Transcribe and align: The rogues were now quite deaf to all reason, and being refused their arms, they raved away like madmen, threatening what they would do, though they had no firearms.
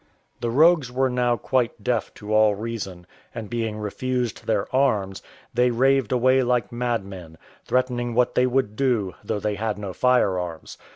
The 0.39 0.49
rogues 0.49 0.91
were 0.91 1.11
now 1.11 1.37
quite 1.37 1.83
deaf 1.83 2.11
to 2.15 2.33
all 2.33 2.55
reason, 2.55 3.05
and 3.35 3.51
being 3.51 3.77
refused 3.77 4.47
their 4.47 4.65
arms, 4.75 5.21
they 5.53 5.69
raved 5.69 6.11
away 6.11 6.41
like 6.41 6.71
madmen, 6.71 7.37
threatening 7.65 8.15
what 8.15 8.33
they 8.33 8.47
would 8.47 8.75
do, 8.75 9.13
though 9.23 9.39
they 9.39 9.53
had 9.53 9.77
no 9.77 9.93
firearms. 9.93 10.79